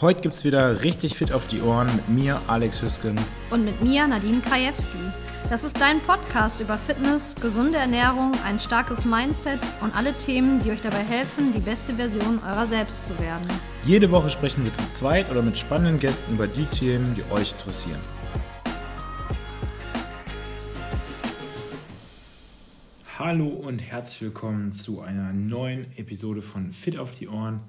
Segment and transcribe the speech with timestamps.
[0.00, 3.16] Heute gibt es wieder richtig fit auf die Ohren mit mir, Alex Hüsken.
[3.50, 4.96] Und mit mir, Nadine Krajewski.
[5.50, 10.70] Das ist dein Podcast über Fitness, gesunde Ernährung, ein starkes Mindset und alle Themen, die
[10.70, 13.42] euch dabei helfen, die beste Version eurer selbst zu werden.
[13.86, 17.50] Jede Woche sprechen wir zu zweit oder mit spannenden Gästen über die Themen, die euch
[17.50, 17.98] interessieren.
[23.18, 27.62] Hallo und herzlich willkommen zu einer neuen Episode von Fit auf die Ohren.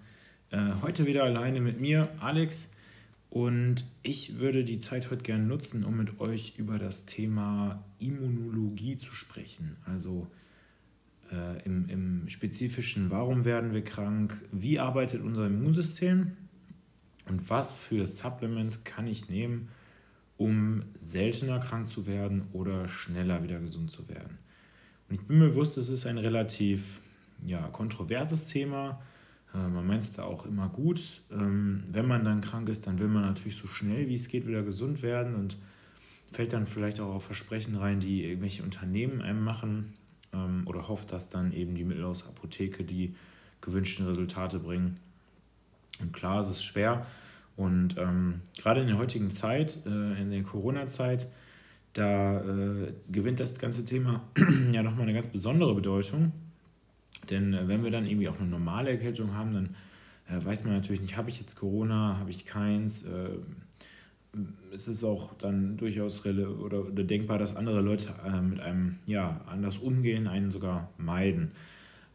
[0.52, 2.70] Äh, heute wieder alleine mit mir, Alex.
[3.30, 8.98] Und ich würde die Zeit heute gerne nutzen, um mit euch über das Thema Immunologie
[8.98, 9.78] zu sprechen.
[9.86, 10.28] Also
[11.32, 16.32] äh, im, im Spezifischen, warum werden wir krank, wie arbeitet unser Immunsystem
[17.28, 19.70] und was für Supplements kann ich nehmen,
[20.38, 24.40] um seltener krank zu werden oder schneller wieder gesund zu werden.
[25.08, 27.02] Und ich bin mir bewusst, es ist ein relativ
[27.46, 29.00] ja, kontroverses Thema
[29.54, 31.22] man meint es da auch immer gut.
[31.32, 34.48] Ähm, wenn man dann krank ist, dann will man natürlich so schnell wie es geht
[34.48, 35.58] wieder gesund werden und
[36.32, 39.94] fällt dann vielleicht auch auf Versprechen rein, die irgendwelche Unternehmen einem machen
[40.34, 43.16] ähm, oder hofft, dass dann eben die Mittel aus Apotheke die
[43.62, 44.98] gewünschten Resultate bringen.
[46.00, 47.06] Und klar, es ist schwer.
[47.58, 51.28] Und ähm, gerade in der heutigen Zeit, äh, in der Corona-Zeit,
[51.94, 54.24] da äh, gewinnt das ganze Thema
[54.72, 56.32] ja nochmal eine ganz besondere Bedeutung.
[57.30, 59.76] Denn äh, wenn wir dann irgendwie auch eine normale Erkältung haben, dann
[60.28, 63.04] äh, weiß man natürlich nicht, habe ich jetzt Corona, habe ich keins.
[63.04, 63.30] Äh,
[64.72, 69.42] es ist auch dann durchaus oder, oder denkbar, dass andere Leute äh, mit einem ja,
[69.48, 71.52] anders umgehen, einen sogar meiden.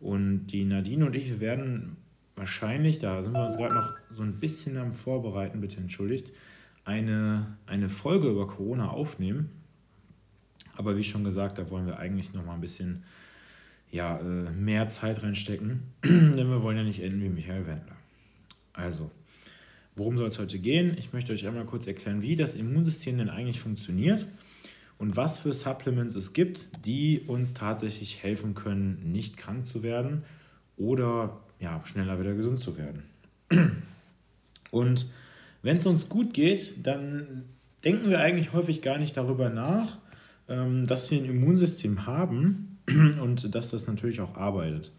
[0.01, 1.97] Und die Nadine und ich, werden
[2.37, 6.33] wahrscheinlich, da sind wir uns gerade noch so ein bisschen am Vorbereiten, bitte entschuldigt,
[6.84, 9.51] eine, eine Folge über Corona aufnehmen.
[10.77, 13.05] Aber wie schon gesagt, da wollen wir eigentlich noch mal ein bisschen
[13.95, 17.97] ja, äh, mehr Zeit reinstecken, denn wir wollen ja nicht enden wie Michael Wendler.
[18.73, 19.12] Also,
[19.95, 20.97] worum soll es heute gehen?
[20.98, 24.27] Ich möchte euch einmal kurz erklären, wie das Immunsystem denn eigentlich funktioniert
[24.98, 30.25] und was für Supplements es gibt, die uns tatsächlich helfen können, nicht krank zu werden
[30.76, 33.05] oder ja, schneller wieder gesund zu werden.
[34.72, 35.06] Und
[35.62, 37.44] wenn es uns gut geht, dann
[37.84, 39.99] denken wir eigentlich häufig gar nicht darüber nach,
[40.49, 42.74] ähm, dass wir ein Immunsystem haben,
[43.21, 44.93] und dass das natürlich auch arbeitet.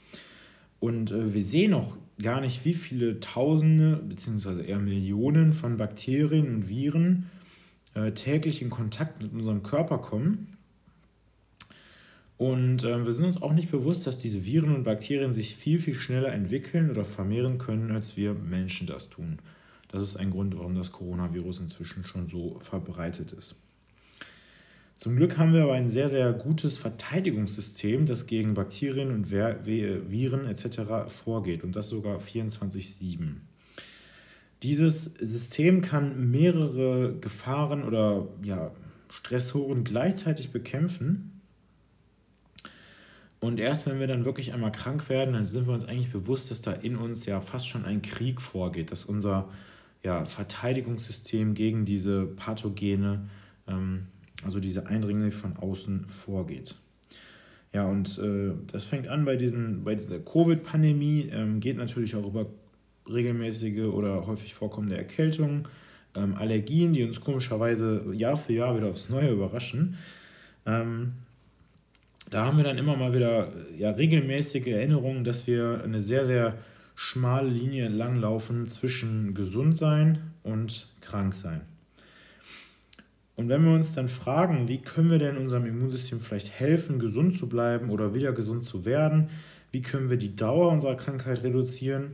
[0.80, 6.56] Und äh, wir sehen auch gar nicht, wie viele Tausende beziehungsweise eher Millionen von Bakterien
[6.56, 7.30] und Viren
[7.94, 10.56] äh, täglich in Kontakt mit unserem Körper kommen.
[12.38, 15.80] Und äh, wir sind uns auch nicht bewusst, dass diese Viren und Bakterien sich viel,
[15.80, 19.40] viel schneller entwickeln oder vermehren können, als wir Menschen das tun.
[19.88, 23.56] Das ist ein Grund, warum das Coronavirus inzwischen schon so verbreitet ist.
[24.96, 30.46] Zum Glück haben wir aber ein sehr, sehr gutes Verteidigungssystem, das gegen Bakterien und Viren
[30.46, 31.10] etc.
[31.10, 33.36] vorgeht und das sogar 24-7.
[34.64, 38.72] Dieses System kann mehrere Gefahren oder ja,
[39.10, 41.42] Stressoren gleichzeitig bekämpfen.
[43.42, 46.50] Und erst wenn wir dann wirklich einmal krank werden, dann sind wir uns eigentlich bewusst,
[46.52, 49.50] dass da in uns ja fast schon ein Krieg vorgeht, dass unser
[50.04, 53.28] ja, Verteidigungssystem gegen diese Pathogene
[53.68, 54.08] ähm,
[54.46, 56.76] also diese Eindringling von außen vorgeht.
[57.74, 62.26] Ja, und äh, das fängt an bei, diesen, bei dieser Covid-Pandemie, ähm, geht natürlich auch
[62.26, 62.46] über
[63.10, 65.68] regelmäßige oder häufig vorkommende Erkältungen,
[66.16, 69.98] ähm, Allergien, die uns komischerweise Jahr für Jahr wieder aufs Neue überraschen.
[70.66, 71.14] Ähm,
[72.30, 76.58] da haben wir dann immer mal wieder ja, regelmäßige Erinnerungen, dass wir eine sehr, sehr
[76.96, 81.62] schmale Linie langlaufen zwischen gesund sein und krank sein.
[83.36, 87.36] Und wenn wir uns dann fragen, wie können wir denn unserem Immunsystem vielleicht helfen, gesund
[87.36, 89.30] zu bleiben oder wieder gesund zu werden,
[89.72, 92.14] wie können wir die Dauer unserer Krankheit reduzieren,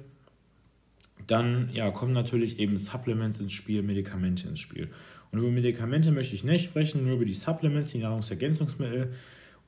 [1.27, 4.89] dann ja, kommen natürlich eben Supplements ins Spiel, Medikamente ins Spiel.
[5.31, 9.13] Und über Medikamente möchte ich nicht sprechen, nur über die Supplements, die Nahrungsergänzungsmittel.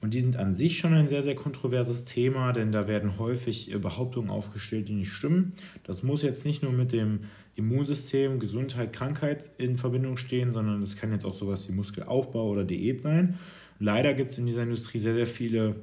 [0.04, 3.72] Und die sind an sich schon ein sehr, sehr kontroverses Thema, denn da werden häufig
[3.74, 5.54] äh, Behauptungen aufgestellt, die nicht stimmen.
[5.86, 7.22] Das muss jetzt nicht nur mit dem
[7.56, 12.66] Immunsystem, Gesundheit, Krankheit in Verbindung stehen, sondern das kann jetzt auch sowas wie Muskelaufbau oder
[12.66, 13.40] Diät sein.
[13.80, 15.78] Leider gibt es in dieser Industrie sehr, sehr viele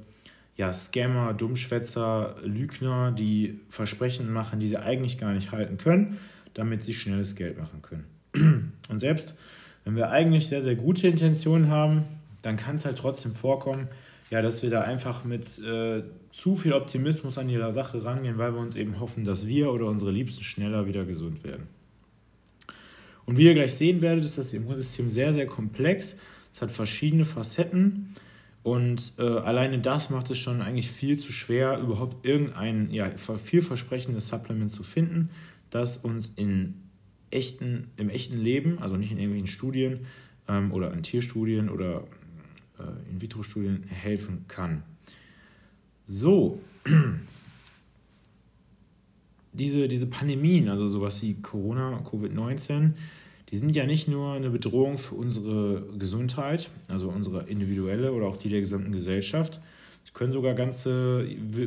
[0.55, 6.19] ja, Scammer, Dummschwätzer, Lügner, die Versprechen machen, die sie eigentlich gar nicht halten können,
[6.53, 8.05] damit sie schnelles Geld machen können.
[8.91, 9.35] Und selbst
[9.87, 12.05] wenn wir eigentlich sehr, sehr gute Intentionen haben,
[12.43, 13.89] dann kann es halt trotzdem vorkommen,
[14.31, 18.55] ja, dass wir da einfach mit äh, zu viel Optimismus an jeder Sache rangehen, weil
[18.55, 21.67] wir uns eben hoffen, dass wir oder unsere Liebsten schneller wieder gesund werden.
[23.27, 26.17] Und wie ihr gleich sehen werdet, ist das Immunsystem sehr, sehr komplex.
[26.53, 28.15] Es hat verschiedene Facetten
[28.62, 34.29] und äh, alleine das macht es schon eigentlich viel zu schwer, überhaupt irgendein ja, vielversprechendes
[34.29, 35.31] Supplement zu finden,
[35.71, 36.75] das uns in
[37.31, 40.00] echten, im echten Leben, also nicht in irgendwelchen Studien
[40.49, 42.05] ähm, oder in Tierstudien oder
[43.11, 44.82] In-vitro-Studien helfen kann.
[46.05, 46.61] So,
[49.53, 52.93] diese, diese Pandemien, also sowas wie Corona, Covid-19,
[53.50, 58.37] die sind ja nicht nur eine Bedrohung für unsere Gesundheit, also unsere individuelle oder auch
[58.37, 59.61] die der gesamten Gesellschaft.
[60.05, 61.27] Sie können sogar ganze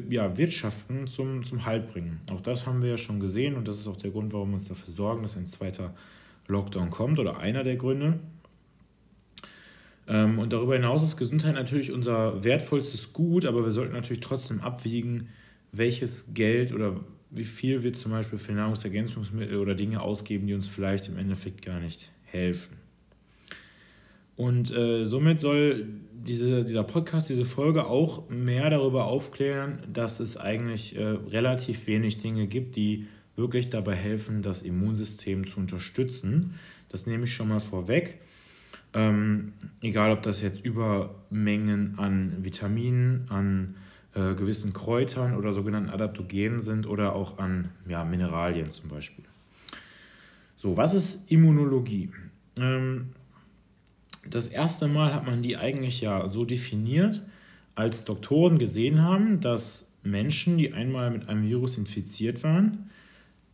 [0.10, 2.22] ja, Wirtschaften zum, zum Halt bringen.
[2.32, 4.56] Auch das haben wir ja schon gesehen und das ist auch der Grund, warum wir
[4.56, 5.94] uns dafür sorgen, dass ein zweiter
[6.48, 8.20] Lockdown kommt oder einer der Gründe.
[10.08, 14.62] Ähm, und darüber hinaus ist Gesundheit natürlich unser wertvollstes Gut, aber wir sollten natürlich trotzdem
[14.62, 15.30] abwiegen,
[15.72, 20.68] welches Geld oder wie viel wir zum Beispiel für Nahrungsergänzungsmittel oder Dinge ausgeben, die uns
[20.68, 22.78] vielleicht im Endeffekt gar nicht helfen.
[24.36, 30.38] Und äh, somit soll diese, dieser Podcast, diese Folge auch mehr darüber aufklären, dass es
[30.38, 36.56] eigentlich äh, relativ wenig Dinge gibt, die wirklich dabei helfen, das Immunsystem zu unterstützen.
[36.90, 38.20] Das nehme ich schon mal vorweg.
[38.94, 43.76] Ähm, egal, ob das jetzt Übermengen an Vitaminen, an
[44.14, 49.26] äh, gewissen Kräutern oder sogenannten Adaptogenen sind oder auch an ja, Mineralien zum Beispiel.
[50.58, 52.12] So, was ist Immunologie?
[52.58, 53.10] Ähm,
[54.30, 57.24] das erste Mal hat man die eigentlich ja so definiert,
[57.76, 62.90] als Doktoren gesehen haben, dass Menschen, die einmal mit einem Virus infiziert waren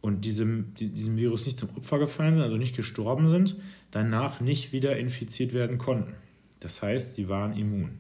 [0.02, 3.56] und diesem, diesem Virus nicht zum Opfer gefallen sind, also nicht gestorben sind,
[3.92, 6.16] danach nicht wieder infiziert werden konnten.
[6.60, 8.00] Das heißt, sie waren immun.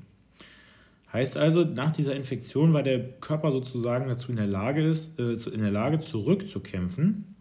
[1.11, 5.33] Heißt also, nach dieser Infektion war der Körper sozusagen dazu in der Lage, ist, äh,
[5.51, 7.35] in der Lage zurückzukämpfen.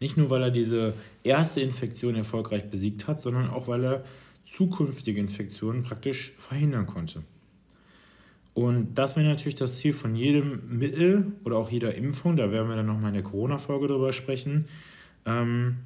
[0.00, 4.04] Nicht nur, weil er diese erste Infektion erfolgreich besiegt hat, sondern auch, weil er
[4.44, 7.22] zukünftige Infektionen praktisch verhindern konnte.
[8.54, 12.68] Und das wäre natürlich das Ziel von jedem Mittel oder auch jeder Impfung, da werden
[12.68, 14.66] wir dann nochmal in der Corona-Folge drüber sprechen,
[15.26, 15.78] ähm,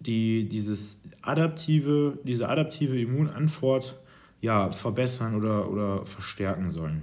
[0.00, 3.98] die dieses adaptive, diese adaptive Immunantwort
[4.40, 7.02] ja, verbessern oder, oder verstärken sollen.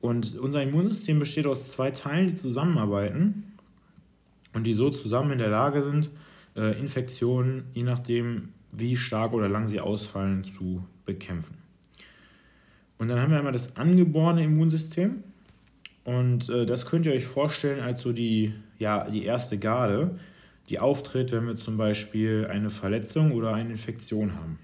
[0.00, 3.52] Und unser Immunsystem besteht aus zwei Teilen, die zusammenarbeiten
[4.52, 6.10] und die so zusammen in der Lage sind,
[6.56, 11.56] äh, Infektionen, je nachdem, wie stark oder lang sie ausfallen, zu bekämpfen.
[12.98, 15.24] Und dann haben wir einmal das angeborene Immunsystem.
[16.04, 20.18] Und äh, das könnt ihr euch vorstellen als so die, ja, die erste Garde,
[20.72, 24.58] die auftritt, wenn wir zum Beispiel eine Verletzung oder eine Infektion haben.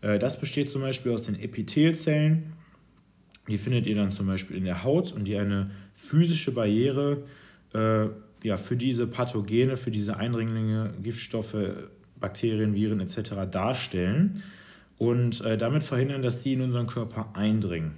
[0.00, 2.52] Äh, das besteht zum Beispiel aus den Epithelzellen.
[3.48, 7.22] Die findet ihr dann zum Beispiel in der Haut und die eine physische Barriere
[7.72, 8.06] äh,
[8.42, 11.56] ja, für diese Pathogene, für diese Eindringlinge, Giftstoffe,
[12.18, 13.48] Bakterien, Viren etc.
[13.48, 14.42] darstellen
[14.98, 17.92] und äh, damit verhindern, dass die in unseren Körper eindringen.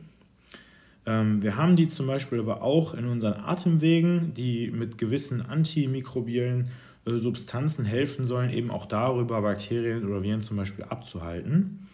[1.06, 6.68] Ähm, wir haben die zum Beispiel aber auch in unseren Atemwegen, die mit gewissen antimikrobiellen
[7.04, 11.88] Substanzen helfen sollen, eben auch darüber Bakterien oder Viren zum Beispiel abzuhalten.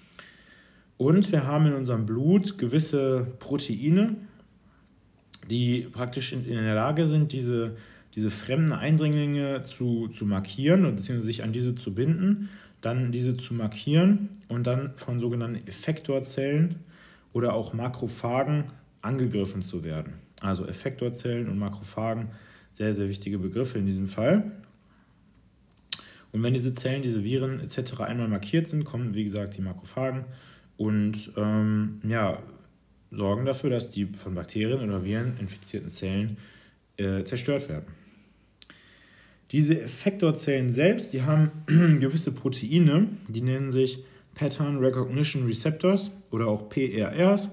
[0.96, 4.16] Und wir haben in unserem Blut gewisse Proteine,
[5.50, 7.76] die praktisch in, der Lage sind, diese,
[8.14, 12.48] diese fremden Eindringlinge zu, zu markieren beziehungsweise sich an diese zu binden,
[12.80, 16.76] dann diese zu markieren und dann von sogenannten Effektorzellen
[17.32, 18.64] oder auch Makrophagen
[19.02, 20.14] angegriffen zu werden.
[20.40, 22.28] Also Effektorzellen und Makrophagen,
[22.72, 24.50] sehr, sehr wichtige Begriffe in diesem Fall.
[26.34, 28.00] Und wenn diese Zellen, diese Viren etc.
[28.00, 30.26] einmal markiert sind, kommen wie gesagt die Makrophagen
[30.76, 32.42] und ähm, ja,
[33.12, 36.38] sorgen dafür, dass die von Bakterien oder Viren infizierten Zellen
[36.96, 37.84] äh, zerstört werden.
[39.52, 41.52] Diese Effektorzellen selbst, die haben
[42.00, 44.02] gewisse Proteine, die nennen sich
[44.34, 47.50] Pattern Recognition Receptors oder auch PRRs.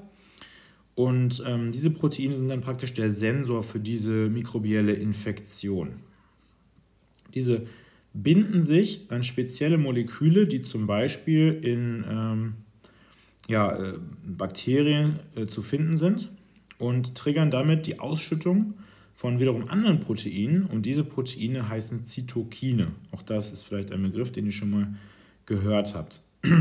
[0.95, 5.99] Und ähm, diese Proteine sind dann praktisch der Sensor für diese mikrobielle Infektion.
[7.35, 7.67] Diese
[8.13, 12.53] binden sich an spezielle Moleküle, die zum Beispiel in ähm,
[13.47, 13.93] ja, äh,
[14.25, 16.29] Bakterien äh, zu finden sind
[16.77, 18.73] und triggern damit die Ausschüttung
[19.13, 22.87] von wiederum anderen Proteinen und diese Proteine heißen Zytokine.
[23.11, 24.95] Auch das ist vielleicht ein Begriff, den ihr schon mal
[25.45, 26.21] gehört habt.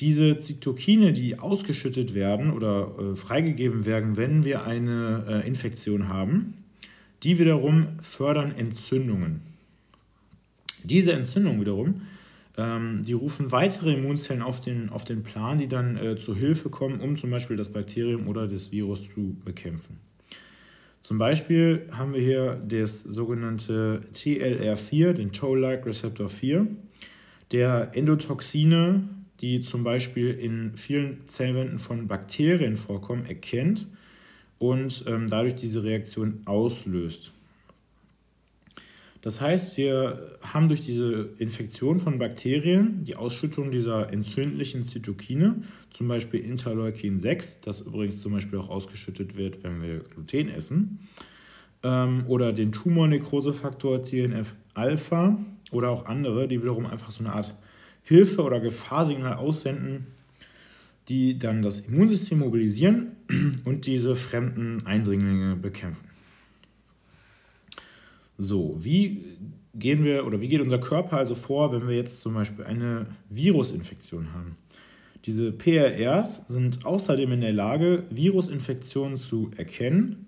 [0.00, 6.54] Diese Zytokine, die ausgeschüttet werden oder äh, freigegeben werden, wenn wir eine äh, Infektion haben,
[7.22, 9.53] die wiederum fördern Entzündungen.
[10.84, 12.00] Diese Entzündungen wiederum
[12.56, 16.70] ähm, die rufen weitere Immunzellen auf den, auf den Plan, die dann äh, zur Hilfe
[16.70, 19.98] kommen, um zum Beispiel das Bakterium oder das Virus zu bekämpfen.
[21.00, 26.66] Zum Beispiel haben wir hier das sogenannte TLR4, den Toll-like Receptor 4,
[27.52, 29.08] der Endotoxine,
[29.40, 33.86] die zum Beispiel in vielen Zellwänden von Bakterien vorkommen, erkennt
[34.58, 37.33] und ähm, dadurch diese Reaktion auslöst.
[39.24, 46.08] Das heißt, wir haben durch diese Infektion von Bakterien die Ausschüttung dieser entzündlichen Zytokine, zum
[46.08, 51.08] Beispiel Interleukin 6, das übrigens zum Beispiel auch ausgeschüttet wird, wenn wir Gluten essen,
[51.82, 55.38] ähm, oder den Tumornekrosefaktor TNF-Alpha
[55.72, 57.54] oder auch andere, die wiederum einfach so eine Art
[58.02, 60.08] Hilfe- oder Gefahrsignal aussenden,
[61.08, 63.12] die dann das Immunsystem mobilisieren
[63.64, 66.13] und diese fremden Eindringlinge bekämpfen.
[68.38, 69.24] So, wie
[69.74, 73.06] gehen wir oder wie geht unser Körper also vor, wenn wir jetzt zum Beispiel eine
[73.30, 74.56] Virusinfektion haben?
[75.24, 80.26] Diese PRRs sind außerdem in der Lage, Virusinfektionen zu erkennen,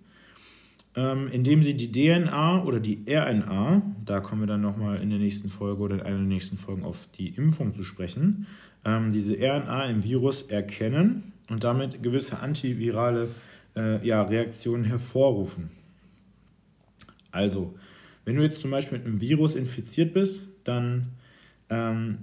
[0.94, 5.18] ähm, indem sie die DNA oder die RNA, da kommen wir dann nochmal in der
[5.18, 8.46] nächsten Folge oder in einer der nächsten Folgen auf die Impfung zu sprechen,
[8.86, 13.28] ähm, diese RNA im Virus erkennen und damit gewisse antivirale
[13.74, 15.70] äh, Reaktionen hervorrufen.
[17.30, 17.74] Also,
[18.26, 21.12] wenn du jetzt zum Beispiel mit einem Virus infiziert bist, dann,
[21.70, 22.18] ähm,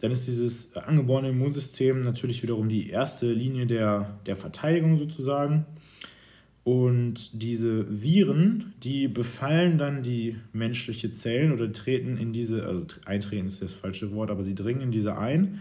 [0.00, 5.64] dann ist dieses angeborene Immunsystem natürlich wiederum die erste Linie der, der Verteidigung sozusagen.
[6.64, 13.46] Und diese Viren, die befallen dann die menschliche Zellen oder treten in diese, also eintreten
[13.46, 15.60] ist das falsche Wort, aber sie dringen in diese ein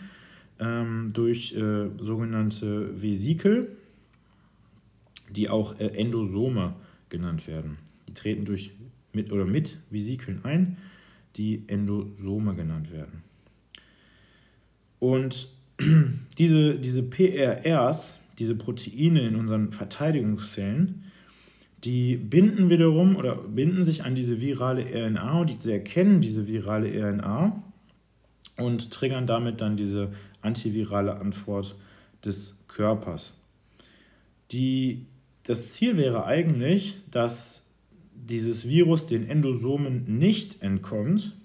[0.59, 3.77] ähm, durch äh, sogenannte Vesikel,
[5.29, 6.73] die auch äh, Endosome
[7.09, 7.77] genannt werden.
[8.07, 8.71] Die treten durch
[9.13, 10.77] mit oder mit Vesikeln ein,
[11.35, 13.23] die Endosome genannt werden.
[14.99, 15.49] Und
[16.37, 21.03] diese, diese PRRs, diese Proteine in unseren Verteidigungszellen,
[21.83, 26.89] die binden wiederum oder binden sich an diese virale RNA und diese erkennen diese virale
[26.89, 27.63] RNA
[28.57, 30.11] und triggern damit dann diese
[30.41, 31.75] antivirale Antwort
[32.25, 33.33] des Körpers.
[34.51, 35.05] Die,
[35.43, 37.58] das Ziel wäre eigentlich, dass
[38.25, 41.35] dieses Virus den Endosomen nicht entkommt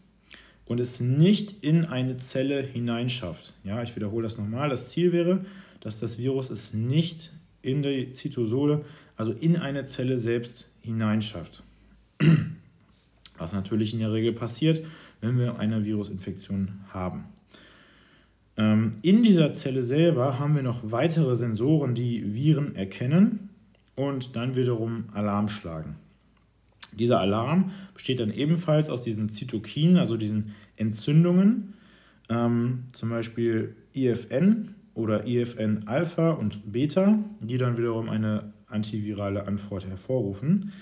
[0.67, 3.55] und es nicht in eine Zelle hineinschafft.
[3.65, 4.69] Ja, ich wiederhole das nochmal.
[4.69, 5.45] Das Ziel wäre,
[5.81, 8.85] dass das Virus es nicht in die Zytosole,
[9.17, 11.63] also in eine Zelle selbst hineinschafft.
[13.39, 14.85] Was natürlich in der Regel passiert,
[15.21, 17.25] wenn wir eine Virusinfektion haben.
[18.57, 23.51] Ähm, in dieser Zelle selber haben wir noch weitere Sensoren, die Viren erkennen
[23.97, 25.97] und dann wiederum Alarm schlagen.
[26.97, 31.75] Dieser Alarm besteht dann ebenfalls aus diesen Zytokinen, also diesen Entzündungen,
[32.29, 40.73] ähm, zum Beispiel IFN oder IFN-Alpha und Beta, die dann wiederum eine antivirale Antwort hervorrufen.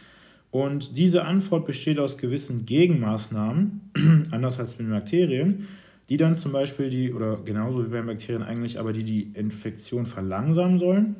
[0.50, 3.92] Und diese Antwort besteht aus gewissen Gegenmaßnahmen,
[4.30, 5.66] anders als mit Bakterien,
[6.08, 10.04] die dann zum Beispiel die, oder genauso wie bei Bakterien eigentlich, aber die die Infektion
[10.04, 11.16] verlangsamen sollen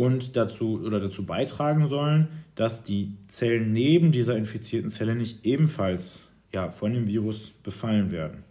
[0.00, 6.20] und dazu oder dazu beitragen sollen, dass die Zellen neben dieser infizierten Zelle nicht ebenfalls
[6.54, 8.44] ja, von dem Virus befallen werden.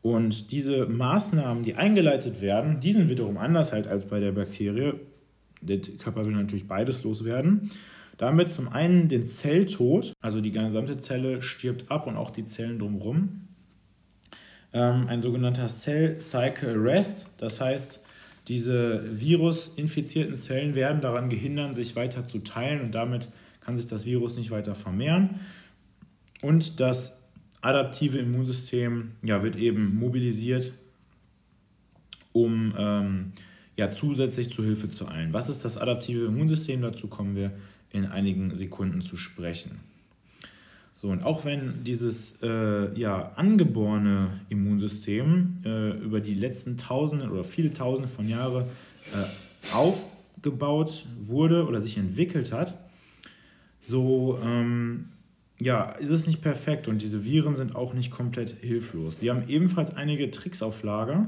[0.00, 4.94] Und diese Maßnahmen, die eingeleitet werden, die sind wiederum anders halt als bei der Bakterie.
[5.60, 7.70] Der Körper will natürlich beides loswerden.
[8.18, 12.80] Damit zum einen den Zelltod, also die gesamte Zelle stirbt ab und auch die Zellen
[12.80, 13.46] drumherum.
[14.72, 18.00] Ähm, ein sogenannter Cell Cycle Arrest, das heißt,
[18.48, 23.28] diese virusinfizierten Zellen werden daran gehindert, sich weiter zu teilen und damit
[23.60, 25.40] kann sich das Virus nicht weiter vermehren.
[26.42, 27.22] Und das
[27.60, 30.72] adaptive Immunsystem ja, wird eben mobilisiert,
[32.32, 33.32] um ähm,
[33.76, 35.32] ja, zusätzlich zu Hilfe zu eilen.
[35.32, 36.82] Was ist das adaptive Immunsystem?
[36.82, 37.52] Dazu kommen wir
[37.90, 39.91] in einigen Sekunden zu sprechen.
[41.02, 47.42] So, und auch wenn dieses äh, ja, angeborene Immunsystem äh, über die letzten Tausende oder
[47.42, 48.66] viele Tausende von Jahren
[49.12, 52.78] äh, aufgebaut wurde oder sich entwickelt hat,
[53.80, 55.08] so ähm,
[55.58, 59.18] ja, ist es nicht perfekt und diese Viren sind auch nicht komplett hilflos.
[59.18, 61.26] Sie haben ebenfalls einige Tricks auf Lager,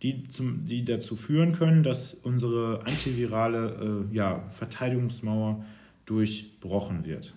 [0.00, 5.62] die, zum, die dazu führen können, dass unsere antivirale äh, ja, Verteidigungsmauer
[6.06, 7.34] durchbrochen wird.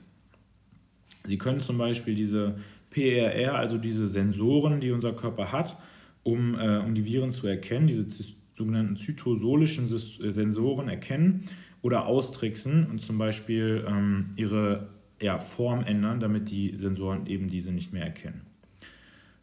[1.26, 2.56] Sie können zum Beispiel diese
[2.90, 5.78] PRR, also diese Sensoren, die unser Körper hat,
[6.24, 8.06] um, äh, um die Viren zu erkennen, diese
[8.54, 11.42] sogenannten zytosolischen äh, Sensoren erkennen
[11.82, 14.90] oder austricksen und zum Beispiel ähm, ihre
[15.22, 18.42] ja, Form ändern, damit die Sensoren eben diese nicht mehr erkennen.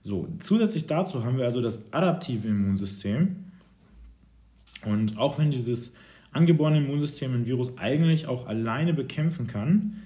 [0.02, 3.36] So, zusätzlich dazu haben wir also das adaptive Immunsystem.
[4.84, 5.94] Und auch wenn dieses
[6.32, 10.02] angeborene Immunsystem ein Virus eigentlich auch alleine bekämpfen kann,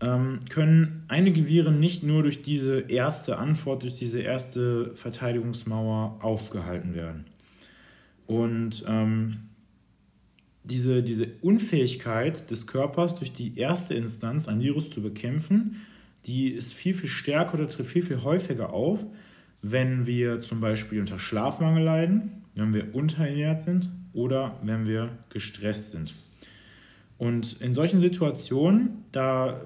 [0.00, 7.24] können einige Viren nicht nur durch diese erste Antwort, durch diese erste Verteidigungsmauer aufgehalten werden.
[8.26, 9.38] Und ähm,
[10.64, 15.76] diese, diese Unfähigkeit des Körpers, durch die erste Instanz ein Virus zu bekämpfen,
[16.26, 19.04] die ist viel, viel stärker oder tritt viel, viel häufiger auf,
[19.60, 25.90] wenn wir zum Beispiel unter Schlafmangel leiden, wenn wir unterernährt sind oder wenn wir gestresst
[25.90, 26.14] sind.
[27.18, 29.60] Und in solchen Situationen, da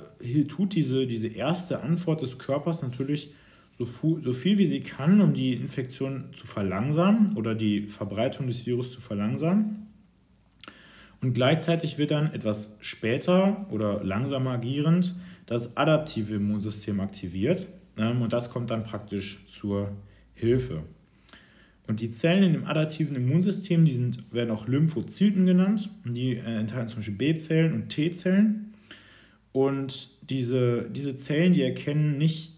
[0.49, 3.33] tut diese, diese erste Antwort des Körpers natürlich
[3.71, 3.85] so,
[4.21, 8.93] so viel wie sie kann, um die Infektion zu verlangsamen oder die Verbreitung des Virus
[8.93, 9.87] zu verlangsamen.
[11.21, 15.15] Und gleichzeitig wird dann etwas später oder langsamer agierend
[15.47, 19.93] das adaptive Immunsystem aktiviert ähm, und das kommt dann praktisch zur
[20.35, 20.85] Hilfe.
[21.89, 25.91] Und die Zellen in dem adaptiven Immunsystem, die sind, werden auch Lymphozyten genannt.
[26.05, 28.75] Die äh, enthalten zum Beispiel B-Zellen und T-Zellen.
[29.53, 32.53] Und diese, diese Zellen, die erkennen nicht,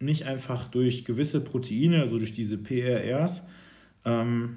[0.00, 3.46] nicht einfach durch gewisse Proteine, also durch diese PRRs,
[4.04, 4.56] ähm,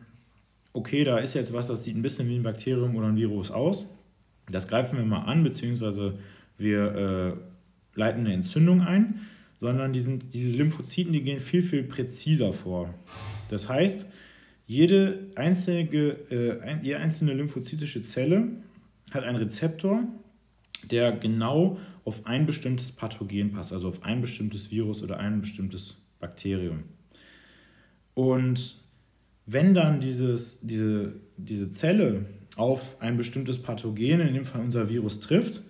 [0.73, 3.51] okay, da ist jetzt was, das sieht ein bisschen wie ein Bakterium oder ein Virus
[3.51, 3.85] aus.
[4.49, 6.17] Das greifen wir mal an, beziehungsweise
[6.57, 7.37] wir
[7.95, 9.21] äh, leiten eine Entzündung ein,
[9.59, 10.01] sondern die
[10.33, 12.91] diese Lymphozyten, die gehen viel, viel präziser vor.
[13.49, 14.07] Das heißt,
[14.67, 15.89] jede einzelne,
[16.31, 18.47] äh, jede einzelne lymphozytische Zelle
[19.11, 20.03] hat einen Rezeptor,
[20.89, 25.95] der genau auf ein bestimmtes Pathogen passt, also auf ein bestimmtes Virus oder ein bestimmtes
[26.19, 26.83] Bakterium.
[28.13, 28.77] Und
[29.45, 32.25] wenn dann dieses, diese, diese Zelle
[32.55, 35.61] auf ein bestimmtes Pathogen, in dem Fall unser Virus, trifft,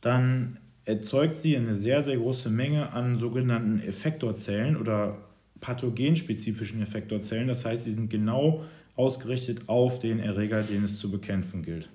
[0.00, 5.18] dann erzeugt sie eine sehr, sehr große Menge an sogenannten Effektorzellen oder
[5.60, 7.48] pathogenspezifischen Effektorzellen.
[7.48, 8.64] Das heißt, sie sind genau
[8.96, 11.88] ausgerichtet auf den Erreger, den es zu bekämpfen gilt.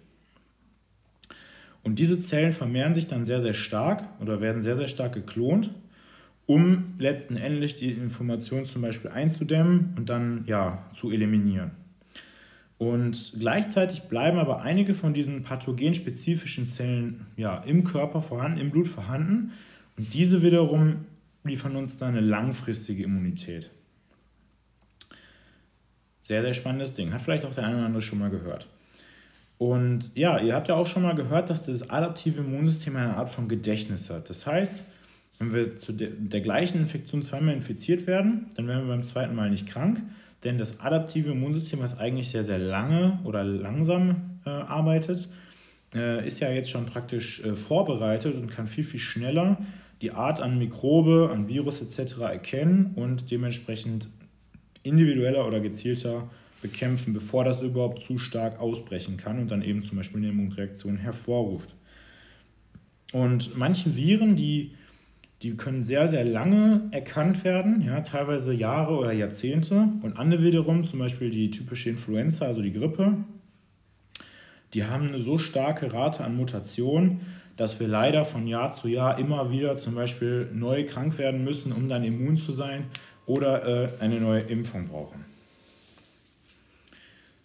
[1.84, 5.72] Und diese Zellen vermehren sich dann sehr, sehr stark oder werden sehr, sehr stark geklont,
[6.48, 11.72] um letzten Endes die Information zum Beispiel einzudämmen und dann ja, zu eliminieren.
[12.78, 18.88] Und gleichzeitig bleiben aber einige von diesen pathogenspezifischen Zellen ja, im Körper vorhanden, im Blut
[18.88, 19.52] vorhanden.
[19.98, 21.06] Und diese wiederum
[21.46, 23.72] liefern uns dann eine langfristige Immunität.
[26.24, 27.14] Sehr, sehr spannendes Ding.
[27.14, 28.68] Hat vielleicht auch der eine oder andere schon mal gehört.
[29.58, 33.30] Und ja, ihr habt ja auch schon mal gehört, dass das adaptive Immunsystem eine Art
[33.30, 34.30] von Gedächtnis hat.
[34.30, 34.84] Das heißt,
[35.40, 39.36] wenn wir zu der, der gleichen Infektion zweimal infiziert werden, dann werden wir beim zweiten
[39.36, 40.02] Mal nicht krank,
[40.44, 45.30] denn das adaptive Immunsystem, was eigentlich sehr, sehr lange oder langsam äh, arbeitet,
[45.94, 49.58] äh, ist ja jetzt schon praktisch äh, vorbereitet und kann viel, viel schneller
[50.02, 52.20] die Art an Mikrobe, an Virus etc.
[52.20, 54.10] erkennen und dementsprechend
[54.84, 56.30] individueller oder gezielter
[56.62, 60.98] bekämpfen, bevor das überhaupt zu stark ausbrechen kann und dann eben zum Beispiel eine Immunreaktion
[60.98, 61.76] hervorruft.
[63.14, 64.72] Und manche Viren, die
[65.42, 69.90] die können sehr, sehr lange erkannt werden, ja, teilweise Jahre oder Jahrzehnte.
[70.02, 73.18] Und andere wiederum, zum Beispiel die typische Influenza, also die Grippe,
[74.74, 77.22] die haben eine so starke Rate an Mutationen,
[77.58, 81.72] dass wir leider von Jahr zu Jahr immer wieder zum Beispiel neu krank werden müssen,
[81.72, 82.86] um dann immun zu sein
[83.26, 85.26] oder äh, eine neue Impfung brauchen.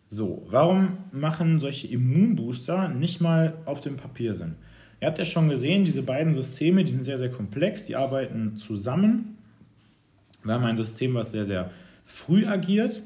[0.08, 4.56] So, warum machen solche Immunbooster nicht mal auf dem Papier Sinn?
[5.00, 8.56] Ihr habt ja schon gesehen, diese beiden Systeme, die sind sehr, sehr komplex, die arbeiten
[8.56, 9.38] zusammen.
[10.42, 11.70] Wir haben ein System, was sehr, sehr
[12.04, 13.02] früh agiert,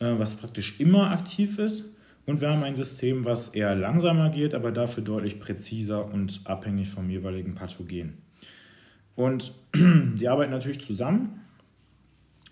[0.00, 1.94] äh, was praktisch immer aktiv ist.
[2.28, 6.90] Und wir haben ein System, was eher langsam agiert, aber dafür deutlich präziser und abhängig
[6.90, 8.18] vom jeweiligen Pathogen.
[9.16, 11.40] Und die arbeiten natürlich zusammen.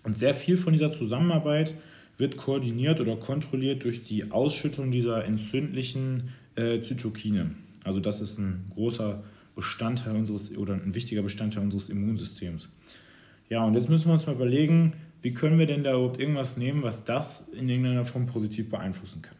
[0.01, 1.75] Und sehr viel von dieser Zusammenarbeit
[2.17, 7.51] wird koordiniert oder kontrolliert durch die Ausschüttung dieser entzündlichen äh, Zytokine.
[7.83, 9.21] Also das ist ein großer
[9.55, 12.69] Bestandteil unseres oder ein wichtiger Bestandteil unseres Immunsystems.
[13.47, 16.57] Ja, und jetzt müssen wir uns mal überlegen, wie können wir denn da überhaupt irgendwas
[16.57, 19.37] nehmen, was das in irgendeiner Form positiv beeinflussen kann.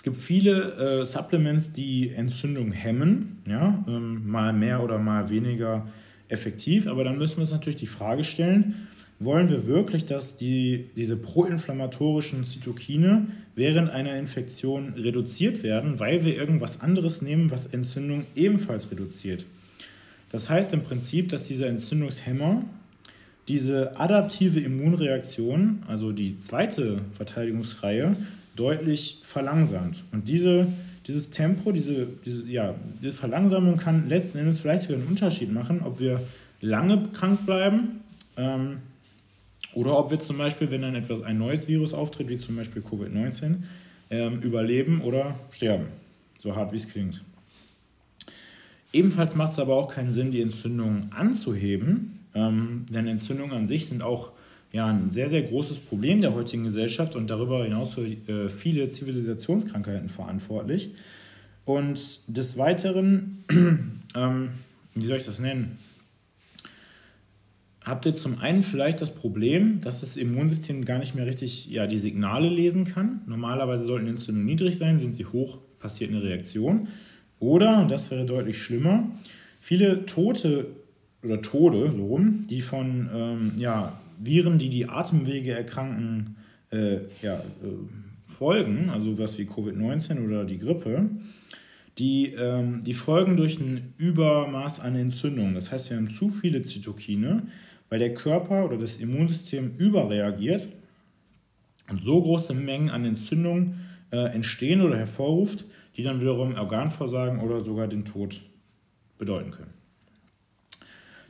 [0.00, 5.86] Es gibt viele äh, Supplements, die Entzündung hemmen, ja, ähm, mal mehr oder mal weniger
[6.28, 10.86] effektiv, aber dann müssen wir uns natürlich die Frage stellen, wollen wir wirklich, dass die,
[10.96, 18.24] diese proinflammatorischen Zytokine während einer Infektion reduziert werden, weil wir irgendwas anderes nehmen, was Entzündung
[18.34, 19.44] ebenfalls reduziert.
[20.30, 22.64] Das heißt im Prinzip, dass dieser Entzündungshemmer
[23.48, 28.16] diese adaptive Immunreaktion, also die zweite Verteidigungsreihe,
[28.56, 30.04] deutlich verlangsamt.
[30.12, 30.66] Und diese,
[31.06, 35.82] dieses Tempo, diese, diese, ja, diese Verlangsamung kann letzten Endes vielleicht sogar einen Unterschied machen,
[35.82, 36.22] ob wir
[36.60, 38.00] lange krank bleiben
[38.36, 38.78] ähm,
[39.72, 42.82] oder ob wir zum Beispiel, wenn dann etwas, ein neues Virus auftritt, wie zum Beispiel
[42.82, 43.56] Covid-19,
[44.10, 45.86] ähm, überleben oder sterben.
[46.38, 47.22] So hart wie es klingt.
[48.92, 53.86] Ebenfalls macht es aber auch keinen Sinn, die Entzündung anzuheben, ähm, denn Entzündungen an sich
[53.86, 54.32] sind auch
[54.72, 58.88] ja, ein sehr, sehr großes Problem der heutigen Gesellschaft und darüber hinaus für äh, viele
[58.88, 60.90] Zivilisationskrankheiten verantwortlich.
[61.64, 63.44] Und des Weiteren
[64.16, 64.50] ähm,
[64.94, 65.78] wie soll ich das nennen?
[67.82, 71.86] Habt ihr zum einen vielleicht das Problem, dass das Immunsystem gar nicht mehr richtig ja,
[71.86, 73.22] die Signale lesen kann.
[73.26, 76.88] Normalerweise sollten Entzündungen niedrig sein, sind sie hoch, passiert eine Reaktion.
[77.38, 79.10] Oder, und das wäre deutlich schlimmer,
[79.60, 80.66] viele Tote
[81.22, 86.36] oder Tode, so rum, die von ähm, ja, Viren, die die Atemwege erkranken,
[86.70, 87.42] äh, ja, äh,
[88.22, 91.10] folgen, also was wie Covid-19 oder die Grippe,
[91.98, 95.54] die, ähm, die folgen durch ein Übermaß an Entzündung.
[95.54, 97.48] Das heißt, wir haben zu viele Zytokine,
[97.88, 100.68] weil der Körper oder das Immunsystem überreagiert
[101.90, 103.74] und so große Mengen an Entzündung
[104.12, 105.64] äh, entstehen oder hervorruft,
[105.96, 108.40] die dann wiederum Organversagen oder sogar den Tod
[109.18, 109.79] bedeuten können.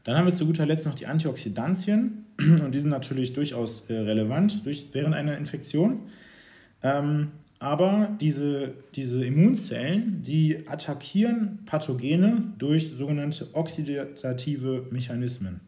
[0.05, 3.95] Dann haben wir zu guter Letzt noch die Antioxidantien und die sind natürlich durchaus äh,
[3.95, 6.01] relevant durch, während einer Infektion.
[6.83, 15.61] Ähm, aber diese, diese Immunzellen, die attackieren Pathogene durch sogenannte oxidative Mechanismen.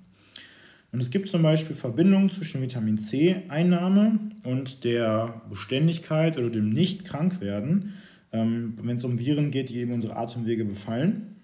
[0.91, 7.95] Und es gibt zum Beispiel Verbindungen zwischen Vitamin C-Einnahme und der Beständigkeit oder dem Nicht-Krankwerden,
[8.33, 11.37] ähm, wenn es um Viren geht, die eben unsere Atemwege befallen.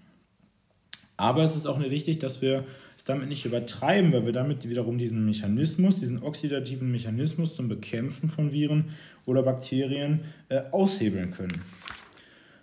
[1.19, 2.63] Aber es ist auch wichtig, dass wir
[2.95, 8.29] es damit nicht übertreiben, weil wir damit wiederum diesen Mechanismus, diesen oxidativen Mechanismus zum Bekämpfen
[8.29, 8.91] von Viren
[9.25, 11.61] oder Bakterien äh, aushebeln können.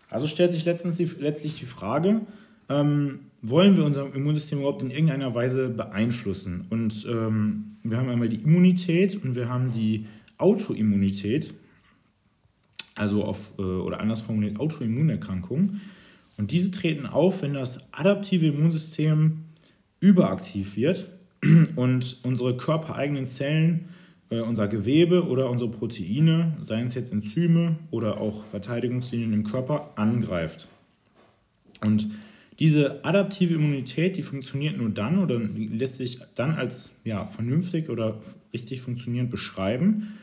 [0.09, 2.23] Also stellt sich letztens die, letztlich die Frage,
[2.71, 6.65] ähm, wollen wir unser Immunsystem überhaupt in irgendeiner Weise beeinflussen?
[6.71, 10.07] Und ähm, wir haben einmal die Immunität und wir haben die
[10.39, 11.53] Autoimmunität,
[12.95, 15.83] also auf, äh, oder anders formuliert Autoimmunerkrankungen.
[16.37, 19.45] Und diese treten auf, wenn das adaptive Immunsystem
[20.01, 21.09] überaktiv wird
[21.77, 23.89] und unsere körpereigenen Zellen,
[24.31, 29.93] äh, unser Gewebe oder unsere Proteine, seien es jetzt Enzyme oder auch Verteidigungslinien im Körper,
[29.97, 30.69] angreift.
[31.83, 32.09] Und
[32.59, 38.19] diese adaptive Immunität, die funktioniert nur dann oder lässt sich dann als ja, vernünftig oder
[38.53, 40.15] richtig funktionierend beschreiben,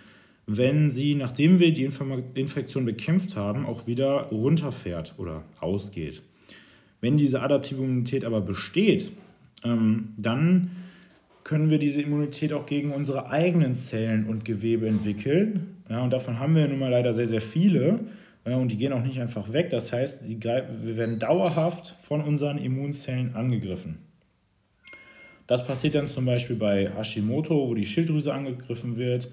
[0.46, 6.22] wenn sie, nachdem wir die Infektion bekämpft haben, auch wieder runterfährt oder ausgeht.
[7.02, 9.12] Wenn diese adaptive Immunität aber besteht,
[9.64, 10.72] ähm, dann
[11.44, 15.78] können wir diese Immunität auch gegen unsere eigenen Zellen und Gewebe entwickeln.
[15.90, 18.00] Ja, und davon haben wir nun mal leider sehr, sehr viele.
[18.46, 19.70] Und die gehen auch nicht einfach weg.
[19.70, 24.00] Das heißt, wir werden dauerhaft von unseren Immunzellen angegriffen.
[25.48, 29.30] Das passiert dann zum Beispiel bei Hashimoto, wo die Schilddrüse angegriffen wird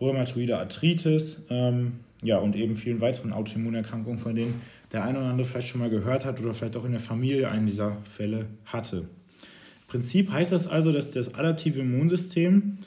[0.00, 5.46] rheumatoide Arthritis ähm, ja, und eben vielen weiteren Autoimmunerkrankungen, von denen der eine oder andere
[5.46, 8.98] vielleicht schon mal gehört hat oder vielleicht auch in der Familie einen dieser Fälle hatte.
[8.98, 12.78] Im Prinzip heißt das also, dass das adaptive Immunsystem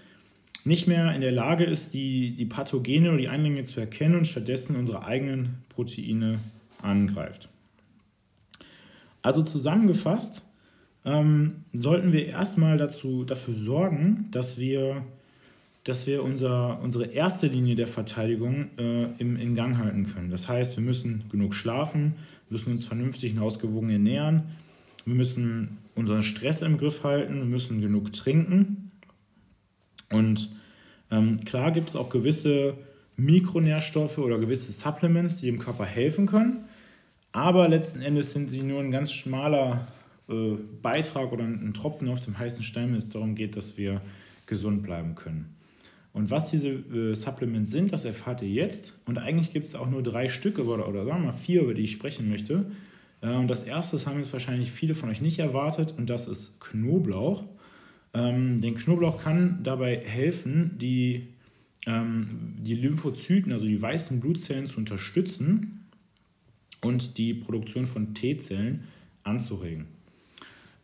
[0.65, 4.25] nicht mehr in der Lage ist, die, die Pathogene oder die Eindringlinge zu erkennen und
[4.25, 6.39] stattdessen unsere eigenen Proteine
[6.81, 7.49] angreift.
[9.21, 10.43] Also zusammengefasst
[11.05, 15.03] ähm, sollten wir erstmal dazu, dafür sorgen, dass wir
[15.87, 20.29] dass wir unser, unsere erste Linie der Verteidigung äh, im, in Gang halten können.
[20.29, 22.15] Das heißt, wir müssen genug schlafen,
[22.49, 24.43] müssen uns vernünftig und ausgewogen ernähren,
[25.05, 28.91] wir müssen unseren Stress im Griff halten, wir müssen genug trinken.
[30.11, 30.49] Und
[31.09, 32.73] ähm, klar gibt es auch gewisse
[33.15, 36.65] Mikronährstoffe oder gewisse Supplements, die dem Körper helfen können.
[37.31, 39.87] Aber letzten Endes sind sie nur ein ganz schmaler
[40.27, 44.01] äh, Beitrag oder ein Tropfen auf dem heißen Stein, wenn es darum geht, dass wir
[44.45, 45.57] gesund bleiben können.
[46.17, 48.99] Und was diese äh, Supplements sind, das erfahrt ihr jetzt.
[49.05, 51.75] Und eigentlich gibt es auch nur drei Stücke oder, oder sagen wir mal vier, über
[51.75, 52.71] die ich sprechen möchte.
[53.21, 56.27] Äh, und das erste, das haben jetzt wahrscheinlich viele von euch nicht erwartet, und das
[56.27, 57.43] ist Knoblauch.
[58.15, 61.27] Ähm, denn Knoblauch kann dabei helfen, die,
[61.85, 65.85] ähm, die Lymphozyten, also die weißen Blutzellen, zu unterstützen
[66.81, 68.85] und die Produktion von T-Zellen
[69.21, 69.85] anzuregen.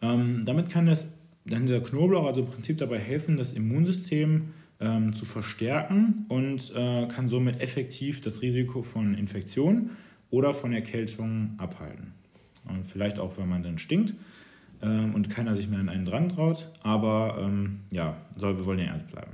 [0.04, 1.08] Ähm, damit kann das,
[1.43, 4.50] dann dieser Knoblauch also im Prinzip dabei helfen, das Immunsystem
[4.84, 9.91] ähm, zu verstärken und äh, kann somit effektiv das Risiko von Infektion
[10.30, 12.13] oder von Erkältung abhalten.
[12.67, 14.13] Und vielleicht auch, wenn man dann stinkt
[14.82, 18.80] ähm, und keiner sich mehr an einen dran traut, aber ähm, ja, soll, wir wollen
[18.80, 19.32] ja ernst bleiben.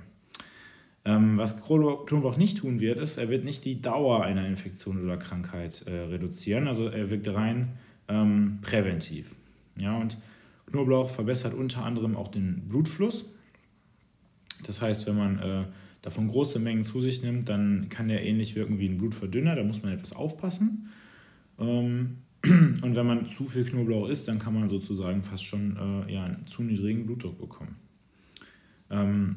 [1.05, 5.17] Ähm, was Knoblauch nicht tun wird, ist, er wird nicht die Dauer einer Infektion oder
[5.17, 7.69] Krankheit äh, reduzieren, also er wirkt rein
[8.07, 9.33] ähm, präventiv.
[9.79, 10.17] Ja, und
[10.67, 13.25] Knoblauch verbessert unter anderem auch den Blutfluss,
[14.65, 15.65] das heißt, wenn man äh,
[16.01, 19.55] davon große Mengen zu sich nimmt, dann kann der ähnlich wirken wie ein Blutverdünner.
[19.55, 20.89] Da muss man etwas aufpassen.
[21.59, 26.13] Ähm, und wenn man zu viel Knoblauch isst, dann kann man sozusagen fast schon äh,
[26.13, 27.75] ja, einen zu niedrigen Blutdruck bekommen.
[28.89, 29.35] Ähm,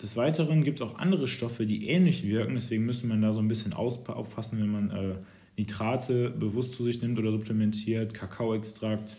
[0.00, 2.54] des Weiteren gibt es auch andere Stoffe, die ähnlich wirken.
[2.54, 5.14] Deswegen müsste man da so ein bisschen aufpassen, wenn man äh,
[5.58, 9.18] Nitrate bewusst zu sich nimmt oder supplementiert, Kakaoextrakt.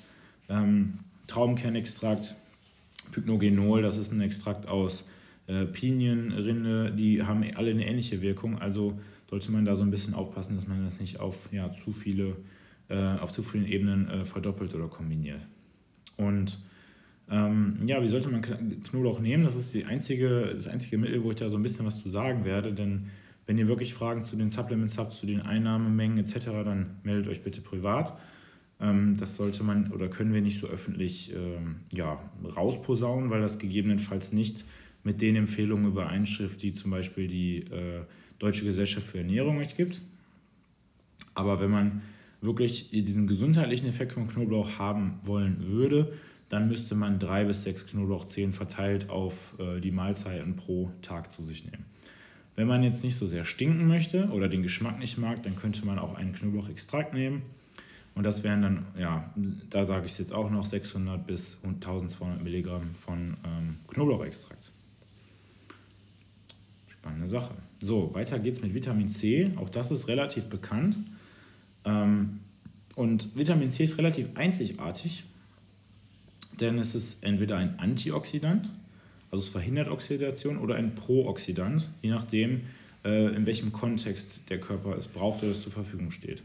[0.49, 0.93] Ähm,
[1.27, 2.35] Traubenkernextrakt,
[3.11, 5.07] Pycnogenol, das ist ein Extrakt aus
[5.47, 8.59] äh, Pinienrinde, die haben alle eine ähnliche Wirkung.
[8.59, 11.93] Also sollte man da so ein bisschen aufpassen, dass man das nicht auf ja, zu
[11.93, 12.35] viele,
[12.89, 15.45] äh, auf zu vielen Ebenen äh, verdoppelt oder kombiniert.
[16.17, 16.59] Und
[17.29, 19.43] ähm, ja, wie sollte man Knoblauch nehmen?
[19.43, 22.09] Das ist die einzige, das einzige Mittel, wo ich da so ein bisschen was zu
[22.09, 23.07] sagen werde, denn
[23.45, 27.41] wenn ihr wirklich Fragen zu den Supplements habt, zu den Einnahmemengen etc., dann meldet euch
[27.41, 28.17] bitte privat.
[28.81, 33.59] Ähm, das sollte man oder können wir nicht so öffentlich ähm, ja, rausposaunen, weil das
[33.59, 34.65] gegebenenfalls nicht
[35.03, 38.01] mit den Empfehlungen übereinschrift, die zum Beispiel die äh,
[38.39, 40.01] Deutsche Gesellschaft für Ernährung euch gibt.
[41.33, 42.01] Aber wenn man
[42.41, 46.11] wirklich diesen gesundheitlichen Effekt von Knoblauch haben wollen würde,
[46.49, 51.43] dann müsste man drei bis sechs Knoblauchzehen verteilt auf äh, die Mahlzeiten pro Tag zu
[51.43, 51.85] sich nehmen.
[52.55, 55.85] Wenn man jetzt nicht so sehr stinken möchte oder den Geschmack nicht mag, dann könnte
[55.85, 57.43] man auch einen Knoblauchextrakt nehmen.
[58.13, 59.33] Und das wären dann, ja,
[59.69, 64.71] da sage ich es jetzt auch noch, 600 bis 1200 Milligramm von ähm, Knoblauchextrakt.
[66.87, 67.53] Spannende Sache.
[67.79, 69.51] So, weiter geht's mit Vitamin C.
[69.55, 70.97] Auch das ist relativ bekannt.
[71.85, 72.41] Ähm,
[72.95, 75.23] und Vitamin C ist relativ einzigartig,
[76.59, 78.69] denn es ist entweder ein Antioxidant,
[79.31, 82.61] also es verhindert Oxidation, oder ein Prooxidant, je nachdem,
[83.05, 86.43] äh, in welchem Kontext der Körper es braucht oder es zur Verfügung steht.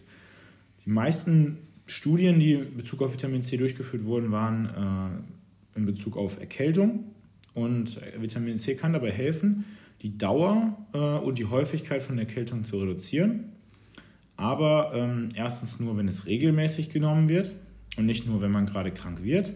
[0.87, 5.25] Die meisten Studien, die in Bezug auf Vitamin C durchgeführt wurden, waren
[5.75, 7.05] äh, in Bezug auf Erkältung.
[7.55, 9.65] Und Vitamin C kann dabei helfen,
[10.03, 13.53] die Dauer äh, und die Häufigkeit von Erkältung zu reduzieren.
[14.37, 17.53] Aber ähm, erstens nur, wenn es regelmäßig genommen wird
[17.97, 19.55] und nicht nur, wenn man gerade krank wird.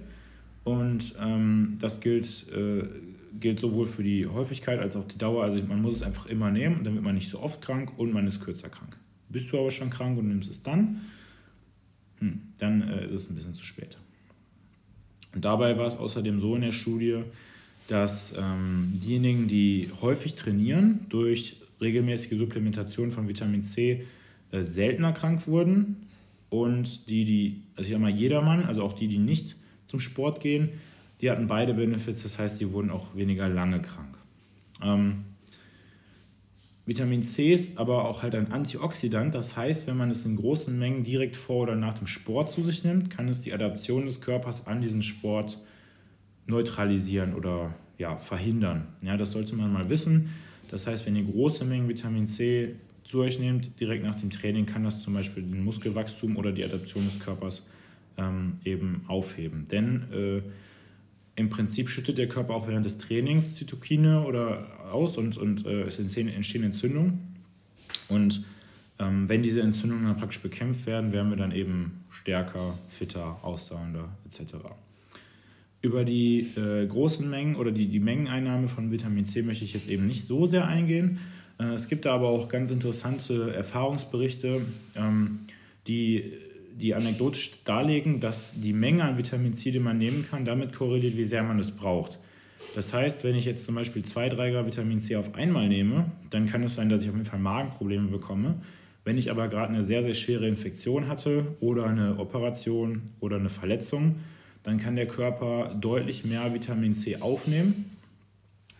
[0.64, 2.84] Und ähm, das gilt, äh,
[3.38, 5.44] gilt sowohl für die Häufigkeit als auch die Dauer.
[5.44, 8.26] Also man muss es einfach immer nehmen, wird man nicht so oft krank und man
[8.26, 8.96] ist kürzer krank.
[9.28, 11.02] Bist du aber schon krank und nimmst es dann,
[12.20, 13.98] hm, dann äh, ist es ein bisschen zu spät.
[15.34, 17.22] Und dabei war es außerdem so in der Studie,
[17.88, 24.06] dass ähm, diejenigen, die häufig trainieren, durch regelmäßige Supplementation von Vitamin C
[24.52, 26.08] äh, seltener krank wurden
[26.50, 29.56] und die, die, also ich sag mal jedermann, also auch die, die nicht
[29.86, 30.70] zum Sport gehen,
[31.20, 34.16] die hatten beide Benefits, das heißt, die wurden auch weniger lange krank.
[34.82, 35.24] Ähm,
[36.90, 40.76] Vitamin C ist aber auch halt ein Antioxidant, das heißt, wenn man es in großen
[40.76, 44.20] Mengen direkt vor oder nach dem Sport zu sich nimmt, kann es die Adaption des
[44.20, 45.58] Körpers an diesen Sport
[46.48, 48.88] neutralisieren oder ja, verhindern.
[49.02, 50.30] Ja, das sollte man mal wissen.
[50.72, 52.74] Das heißt, wenn ihr große Mengen Vitamin C
[53.04, 56.64] zu euch nehmt, direkt nach dem Training, kann das zum Beispiel den Muskelwachstum oder die
[56.64, 57.62] Adaption des Körpers
[58.18, 59.68] ähm, eben aufheben.
[59.70, 60.42] Denn äh,
[61.36, 65.82] im Prinzip schüttet der Körper auch während des Trainings Zytokine oder aus und, und äh,
[65.82, 67.36] es entstehen, Entzündungen.
[68.08, 68.44] Und
[68.98, 74.08] ähm, wenn diese Entzündungen dann praktisch bekämpft werden, werden wir dann eben stärker, fitter, ausdauernder
[74.26, 74.56] etc.
[75.80, 79.88] Über die äh, großen Mengen oder die, die Mengeneinnahme von Vitamin C möchte ich jetzt
[79.88, 81.20] eben nicht so sehr eingehen.
[81.58, 84.60] Äh, es gibt da aber auch ganz interessante Erfahrungsberichte,
[84.94, 85.40] ähm,
[85.86, 86.34] die,
[86.74, 91.16] die anekdotisch darlegen, dass die Menge an Vitamin C, die man nehmen kann, damit korreliert,
[91.16, 92.18] wie sehr man es braucht.
[92.74, 96.46] Das heißt, wenn ich jetzt zum Beispiel 2-3 Gramm Vitamin C auf einmal nehme, dann
[96.46, 98.62] kann es sein, dass ich auf jeden Fall Magenprobleme bekomme.
[99.04, 103.48] Wenn ich aber gerade eine sehr, sehr schwere Infektion hatte oder eine Operation oder eine
[103.48, 104.16] Verletzung,
[104.62, 107.96] dann kann der Körper deutlich mehr Vitamin C aufnehmen,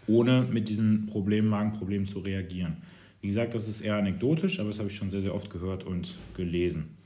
[0.06, 2.76] ohne mit diesem Problem, Magenproblem zu reagieren.
[3.22, 5.84] Wie gesagt, das ist eher anekdotisch, aber das habe ich schon sehr, sehr oft gehört
[5.84, 6.96] und gelesen.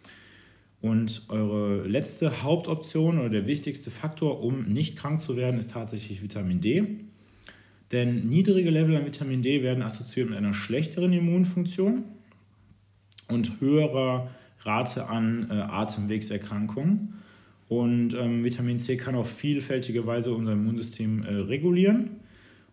[0.84, 6.22] Und eure letzte Hauptoption oder der wichtigste Faktor, um nicht krank zu werden, ist tatsächlich
[6.22, 7.06] Vitamin D.
[7.90, 12.04] Denn niedrige Level an Vitamin D werden assoziiert mit einer schlechteren Immunfunktion
[13.28, 14.28] und höherer
[14.60, 17.14] Rate an äh, Atemwegserkrankungen.
[17.70, 22.20] Und ähm, Vitamin C kann auf vielfältige Weise unser Immunsystem äh, regulieren.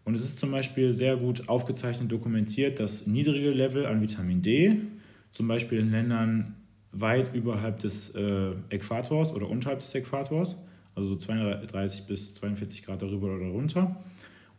[0.03, 4.81] Und es ist zum Beispiel sehr gut aufgezeichnet dokumentiert, dass niedrige Level an Vitamin D,
[5.29, 6.55] zum Beispiel in Ländern
[6.91, 10.55] weit überhalb des äh, Äquators oder unterhalb des Äquators,
[10.95, 13.97] also so 32 bis 42 Grad darüber oder darunter,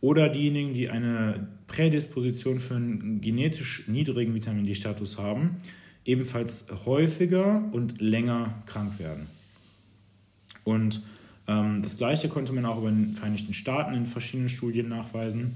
[0.01, 5.57] oder diejenigen, die eine Prädisposition für einen genetisch niedrigen Vitamin D-Status haben,
[6.05, 9.29] ebenfalls häufiger und länger krank werden.
[10.65, 11.03] Und
[11.47, 15.55] ähm, das Gleiche konnte man auch über den Vereinigten Staaten in verschiedenen Studien nachweisen.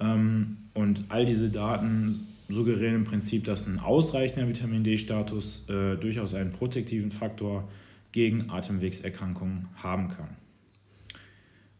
[0.00, 6.34] Ähm, und all diese Daten suggerieren im Prinzip, dass ein ausreichender Vitamin D-Status äh, durchaus
[6.34, 7.68] einen protektiven Faktor
[8.12, 10.36] gegen Atemwegserkrankungen haben kann.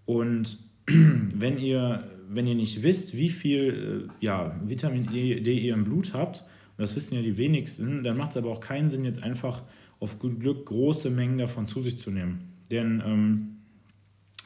[0.06, 5.84] Und wenn ihr, wenn ihr nicht wisst, wie viel äh, ja, Vitamin D ihr im
[5.84, 6.44] Blut habt,
[6.76, 9.62] und das wissen ja die wenigsten, dann macht es aber auch keinen Sinn, jetzt einfach
[10.00, 12.52] auf gut Glück große Mengen davon zu sich zu nehmen.
[12.70, 13.48] Denn ähm,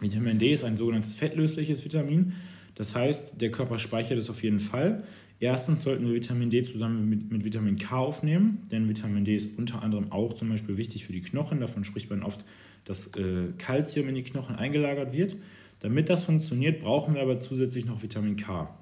[0.01, 2.35] Vitamin D ist ein sogenanntes fettlösliches Vitamin.
[2.79, 5.03] Das heißt, der Körper speichert es auf jeden Fall.
[5.41, 9.59] Erstens sollten wir Vitamin D zusammen mit, mit, Vitamin K aufnehmen, denn Vitamin D ist
[9.59, 11.59] unter anderem auch zum Beispiel wichtig für die Knochen.
[11.59, 12.45] Davon spricht man oft,
[12.85, 15.37] dass äh, Calcium in die Knochen eingelagert wird.
[15.81, 18.73] Damit das funktioniert, brauchen wir aber zusätzlich noch Vitamin K.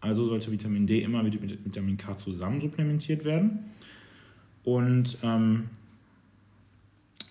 [0.00, 3.58] Also sollte Vitamin D immer mit, mit Vitamin K zusammen supplementiert werden.
[4.64, 5.64] Und ähm,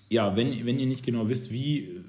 [0.09, 2.01] ja, wenn, wenn ihr nicht genau wisst, wie,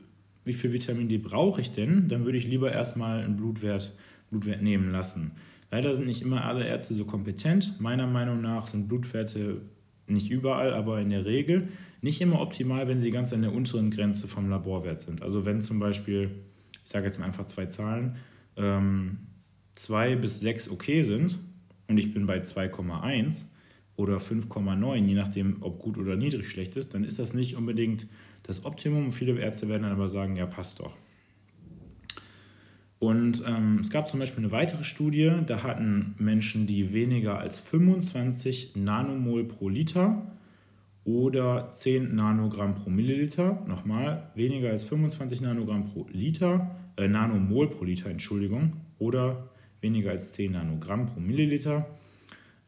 [0.44, 3.94] wie viel Vitamin D brauche ich denn, dann würde ich lieber erstmal einen Blutwert,
[4.30, 5.32] Blutwert nehmen lassen.
[5.70, 7.80] Leider sind nicht immer alle Ärzte so kompetent.
[7.80, 9.62] Meiner Meinung nach sind Blutwerte
[10.06, 11.68] nicht überall, aber in der Regel
[12.00, 15.22] nicht immer optimal, wenn sie ganz an der unteren Grenze vom Laborwert sind.
[15.22, 16.30] Also wenn zum Beispiel,
[16.84, 18.16] ich sage jetzt mal einfach zwei Zahlen,
[18.56, 19.18] ähm,
[19.74, 21.38] 2 bis 6 okay sind
[21.88, 23.44] und ich bin bei 2,1
[23.96, 28.08] oder 5,9, je nachdem, ob gut oder niedrig schlecht ist, dann ist das nicht unbedingt
[28.42, 29.12] das Optimum.
[29.12, 30.96] Viele Ärzte werden dann aber sagen, ja, passt doch.
[32.98, 37.58] Und ähm, es gab zum Beispiel eine weitere Studie, da hatten Menschen, die weniger als
[37.58, 40.22] 25 Nanomol pro Liter
[41.04, 47.84] oder 10 Nanogramm pro Milliliter, nochmal, weniger als 25 Nanogramm pro Liter, äh, Nanomol pro
[47.84, 49.48] Liter, Entschuldigung, oder
[49.80, 51.88] weniger als 10 Nanogramm pro Milliliter.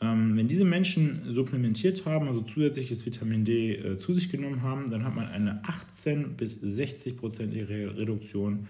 [0.04, 4.90] Ähm, wenn diese Menschen supplementiert haben, also zusätzliches Vitamin D äh, zu sich genommen haben,
[4.90, 8.68] dann hat man eine 18 bis 60-prozentige Reduktion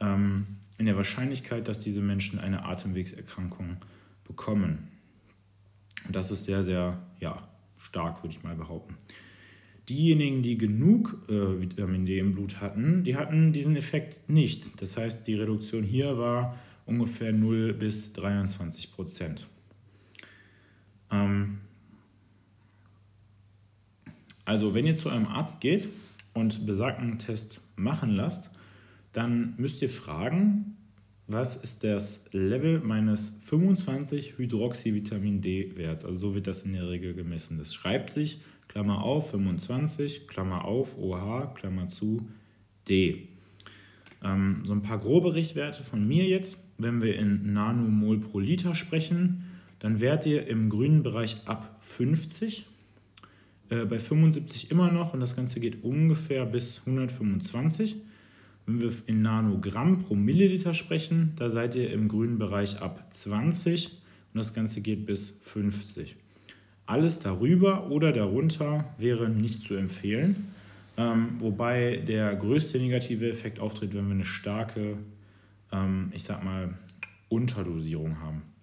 [0.00, 3.76] ähm, in der Wahrscheinlichkeit, dass diese Menschen eine Atemwegserkrankung
[4.24, 4.88] bekommen.
[6.06, 8.96] Und das ist sehr, sehr ja, stark, würde ich mal behaupten.
[9.88, 14.82] Diejenigen, die genug äh, Vitamin D im Blut hatten, die hatten diesen Effekt nicht.
[14.82, 19.46] Das heißt, die Reduktion hier war ungefähr 0 bis 23 Prozent.
[21.14, 21.58] Ähm
[24.44, 25.88] also, wenn ihr zu eurem Arzt geht
[26.34, 28.50] und besagten Test machen lasst,
[29.12, 30.76] dann müsst ihr fragen,
[31.26, 36.04] was ist das Level meines 25 Hydroxyvitamin D-Werts?
[36.04, 37.56] Also so wird das in der Regel gemessen.
[37.56, 42.28] Das schreibt sich, Klammer auf, 25, Klammer auf, OH, Klammer zu,
[42.88, 43.28] D.
[44.22, 46.62] Ähm, so ein paar grobe Richtwerte von mir jetzt.
[46.76, 49.44] Wenn wir in Nanomol pro Liter sprechen,
[49.84, 52.64] dann werdet ihr im grünen Bereich ab 50,
[53.68, 57.96] äh, bei 75 immer noch und das Ganze geht ungefähr bis 125.
[58.64, 63.88] Wenn wir in Nanogramm pro Milliliter sprechen, da seid ihr im grünen Bereich ab 20
[64.32, 66.16] und das Ganze geht bis 50.
[66.86, 70.54] Alles darüber oder darunter wäre nicht zu empfehlen,
[70.96, 74.96] ähm, wobei der größte negative Effekt auftritt, wenn wir eine starke,
[75.72, 76.72] ähm, ich sag mal,
[77.28, 78.53] Unterdosierung haben.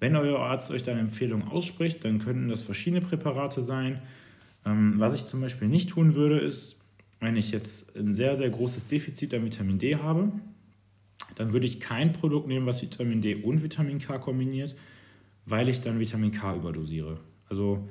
[0.00, 4.00] Wenn euer Arzt euch da eine Empfehlung ausspricht, dann könnten das verschiedene Präparate sein.
[4.64, 6.78] Ähm, was ich zum Beispiel nicht tun würde, ist
[7.20, 10.30] wenn ich jetzt ein sehr, sehr großes Defizit an Vitamin D habe,
[11.34, 14.76] dann würde ich kein Produkt nehmen, was Vitamin D und Vitamin K kombiniert,
[15.46, 17.18] weil ich dann Vitamin K überdosiere.
[17.48, 17.88] Also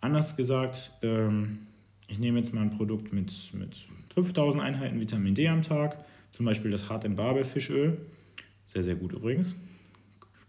[0.00, 1.58] anders gesagt, ähm,
[2.08, 3.76] ich nehme jetzt mal ein Produkt mit, mit
[4.14, 7.98] 5000 Einheiten Vitamin D am Tag, zum Beispiel das Hart Babel Fischöl,
[8.64, 9.54] sehr, sehr gut übrigens,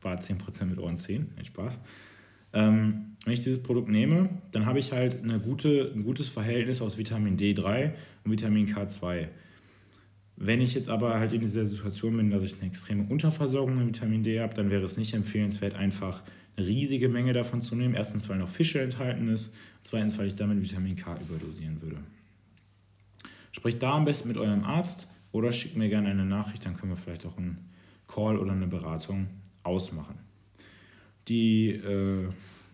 [0.02, 1.80] spart 10% mit Ohren 10, nicht Spaß.
[2.54, 6.82] Ähm, wenn ich dieses Produkt nehme, dann habe ich halt eine gute, ein gutes Verhältnis
[6.82, 7.92] aus Vitamin D3
[8.24, 9.28] und Vitamin K2.
[10.38, 13.88] Wenn ich jetzt aber halt in dieser Situation bin, dass ich eine extreme Unterversorgung mit
[13.90, 16.24] Vitamin D habe, dann wäre es nicht empfehlenswert, einfach
[16.58, 17.94] eine riesige Menge davon zu nehmen.
[17.94, 19.54] Erstens, weil noch Fische enthalten ist.
[19.82, 21.98] Zweitens, weil ich damit Vitamin K überdosieren würde.
[23.52, 26.92] Sprecht da am besten mit eurem Arzt oder schickt mir gerne eine Nachricht, dann können
[26.92, 27.70] wir vielleicht auch einen
[28.08, 29.28] Call oder eine Beratung
[29.64, 30.20] ausmachen
[31.28, 32.28] die, äh,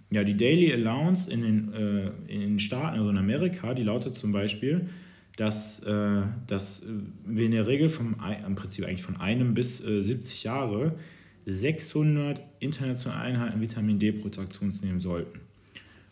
[0.09, 4.15] ja, die Daily Allowance in den, äh, in den Staaten, also in Amerika, die lautet
[4.15, 4.89] zum Beispiel,
[5.35, 6.83] dass, äh, dass
[7.25, 10.97] wir in der Regel vom, im Prinzip eigentlich von einem bis äh, 70 Jahre
[11.45, 15.39] 600 internationale Einheiten Vitamin D pro Tag zu uns nehmen sollten.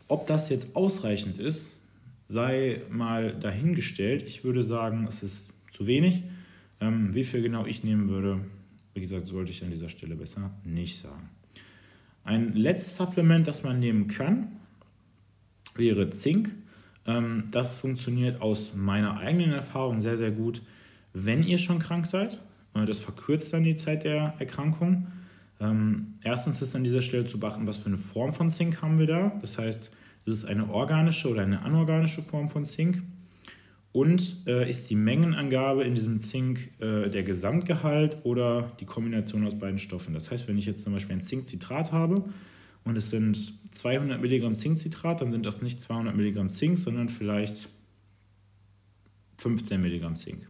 [0.08, 1.82] Ob das jetzt ausreichend ist,
[2.28, 4.24] sei mal dahingestellt.
[4.24, 6.24] Ich würde sagen, es ist zu wenig.
[6.80, 8.40] Ähm, wie viel genau ich nehmen würde,
[8.96, 11.30] wie gesagt, sollte ich an dieser Stelle besser nicht sagen.
[12.24, 14.54] Ein letztes Supplement, das man nehmen kann,
[15.76, 16.50] wäre Zink.
[17.06, 20.62] Ähm, das funktioniert aus meiner eigenen Erfahrung sehr, sehr gut,
[21.14, 22.42] wenn ihr schon krank seid.
[22.74, 25.08] Äh, das verkürzt dann die Zeit der Erkrankung.
[25.60, 28.98] Ähm, erstens ist an dieser Stelle zu beachten, was für eine Form von Zink haben
[28.98, 29.38] wir da.
[29.42, 29.92] Das heißt,
[30.26, 33.04] ist es eine organische oder eine anorganische Form von Zink?
[33.96, 39.58] Und äh, ist die Mengenangabe in diesem Zink äh, der Gesamtgehalt oder die Kombination aus
[39.58, 40.14] beiden Stoffen?
[40.14, 42.26] Das heißt, wenn ich jetzt zum Beispiel ein Zinkcitrat habe
[42.84, 47.70] und es sind 200 Milligramm Zinkcitrat, dann sind das nicht 200 Milligramm Zink, sondern vielleicht
[49.38, 50.46] 15 Milligramm Zink.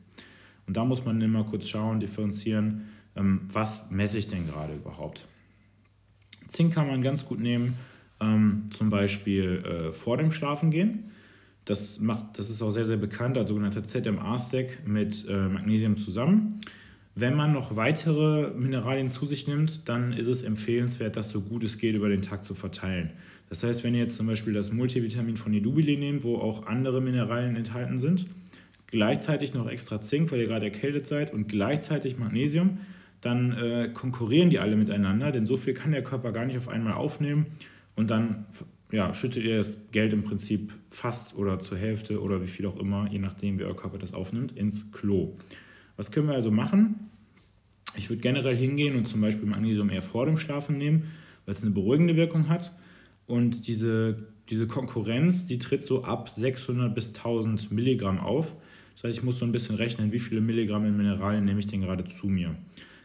[0.65, 5.27] Und da muss man immer kurz schauen, differenzieren, ähm, was messe ich denn gerade überhaupt.
[6.47, 7.75] Zink kann man ganz gut nehmen,
[8.19, 11.11] ähm, zum Beispiel äh, vor dem Schlafengehen.
[11.65, 16.61] Das, macht, das ist auch sehr, sehr bekannt als sogenannter ZMA-Stack mit äh, Magnesium zusammen.
[17.15, 21.63] Wenn man noch weitere Mineralien zu sich nimmt, dann ist es empfehlenswert, das so gut
[21.63, 23.11] es geht über den Tag zu verteilen.
[23.49, 27.01] Das heißt, wenn ihr jetzt zum Beispiel das Multivitamin von Edubile nehmt, wo auch andere
[27.01, 28.27] Mineralien enthalten sind,
[28.87, 32.79] gleichzeitig noch extra Zink, weil ihr gerade erkältet seid, und gleichzeitig Magnesium,
[33.21, 36.67] dann äh, konkurrieren die alle miteinander, denn so viel kann der Körper gar nicht auf
[36.67, 37.47] einmal aufnehmen
[37.95, 38.45] und dann
[38.91, 42.77] ja, schüttet ihr das Geld im Prinzip fast oder zur Hälfte oder wie viel auch
[42.77, 45.35] immer, je nachdem, wie euer Körper das aufnimmt, ins Klo.
[45.97, 47.09] Was können wir also machen?
[47.97, 51.11] Ich würde generell hingehen und zum Beispiel Magnesium eher vor dem Schlafen nehmen,
[51.45, 52.73] weil es eine beruhigende Wirkung hat.
[53.25, 58.55] Und diese, diese Konkurrenz, die tritt so ab 600 bis 1000 Milligramm auf.
[58.93, 61.67] Das heißt, ich muss so ein bisschen rechnen, wie viele Milligramm in Mineralien nehme ich
[61.67, 62.55] denn gerade zu mir.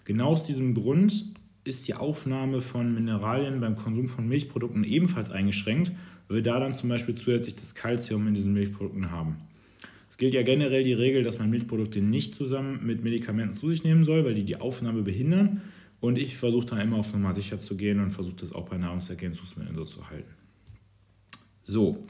[0.05, 1.24] Genau aus diesem Grund
[1.64, 5.92] ist die Aufnahme von Mineralien beim Konsum von Milchprodukten ebenfalls eingeschränkt,
[6.28, 9.36] weil wir da dann zum Beispiel zusätzlich das Kalzium in diesen Milchprodukten haben.
[10.08, 13.84] Es gilt ja generell die Regel, dass man Milchprodukte nicht zusammen mit Medikamenten zu sich
[13.84, 15.61] nehmen soll, weil die die Aufnahme behindern.
[16.00, 18.78] Und ich versuche da immer auf Nummer sicher zu gehen und versuche das auch bei
[18.78, 20.30] Nahrungsergänzungsmitteln so zu halten.
[21.62, 22.00] So,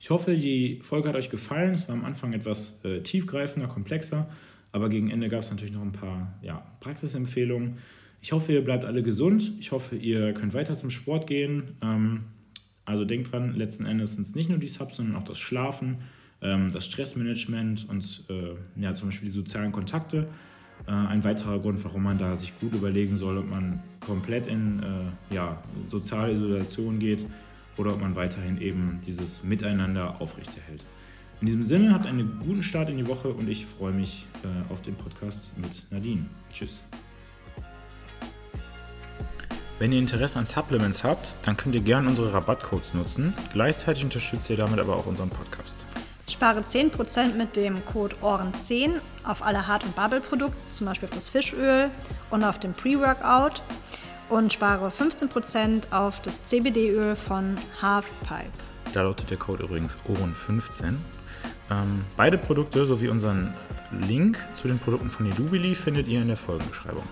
[0.00, 1.74] ich hoffe, die Folge hat euch gefallen.
[1.74, 4.28] Es war am Anfang etwas äh, tiefgreifender, komplexer,
[4.72, 7.76] aber gegen Ende gab es natürlich noch ein paar ja, Praxisempfehlungen.
[8.26, 9.52] Ich hoffe, ihr bleibt alle gesund.
[9.60, 11.76] Ich hoffe, ihr könnt weiter zum Sport gehen.
[11.80, 12.24] Ähm,
[12.84, 15.98] also denkt dran, letzten Endes sind es nicht nur die Subs, sondern auch das Schlafen,
[16.42, 20.26] ähm, das Stressmanagement und äh, ja, zum Beispiel die sozialen Kontakte.
[20.88, 24.82] Äh, ein weiterer Grund, warum man da sich gut überlegen soll, ob man komplett in
[24.82, 27.24] äh, ja, soziale Isolation geht
[27.76, 30.84] oder ob man weiterhin eben dieses Miteinander aufrechterhält.
[31.40, 34.26] In diesem Sinne, habt einen guten Start in die Woche und ich freue mich
[34.68, 36.24] auf den Podcast mit Nadine.
[36.52, 36.82] Tschüss.
[39.78, 43.34] Wenn ihr Interesse an Supplements habt, dann könnt ihr gerne unsere Rabattcodes nutzen.
[43.52, 45.76] Gleichzeitig unterstützt ihr damit aber auch unseren Podcast.
[46.30, 51.28] Spare 10% mit dem Code OHREN10 auf alle Hart- und Bubble-Produkte, zum Beispiel auf das
[51.28, 51.90] Fischöl
[52.30, 53.62] und auf den Pre-Workout
[54.30, 58.50] und spare 15% auf das CBD-Öl von Halfpipe.
[58.94, 60.94] Da lautet der Code übrigens OHREN15.
[61.70, 63.52] Ähm, beide Produkte sowie unseren
[63.92, 67.04] Link zu den Produkten von Edubili findet ihr in der Folgenbeschreibung.